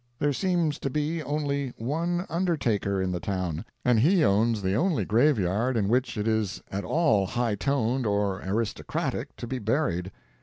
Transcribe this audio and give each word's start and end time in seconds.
There 0.17 0.33
seems 0.33 0.79
to 0.79 0.89
be 0.89 1.21
only 1.21 1.73
one 1.77 2.25
undertaker 2.27 2.99
in 2.99 3.11
the 3.11 3.19
town, 3.19 3.65
and 3.85 3.99
he 3.99 4.23
owns 4.25 4.63
the 4.63 4.73
only 4.73 5.05
graveyard 5.05 5.77
in 5.77 5.87
which 5.89 6.17
it 6.17 6.27
is 6.27 6.59
at 6.71 6.83
all 6.83 7.27
high 7.27 7.53
toned 7.53 8.07
or 8.07 8.41
aristocratic 8.41 9.35
to 9.35 9.45
be 9.45 9.59
buried. 9.59 10.11